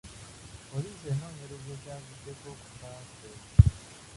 Poliisi 0.69 1.05
enoonyereza 1.13 1.69
ekyaviiriddeko 1.75 2.45
okufa 2.53 2.89
kwe. 3.17 3.31